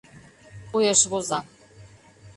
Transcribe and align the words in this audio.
Уэш 0.75 1.01
воза. 1.11 1.39